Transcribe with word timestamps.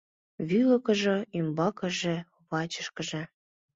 Вӱлыкыжӧ— 0.47 1.17
ӱмбакыже, 1.39 2.15
вачышкыже. 2.49 3.23